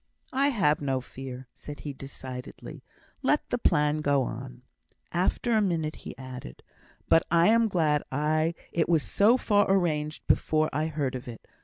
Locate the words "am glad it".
7.49-8.89